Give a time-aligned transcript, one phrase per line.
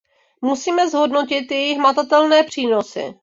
[0.41, 3.13] Musíme zhodnotit její hmatatelné přínosy.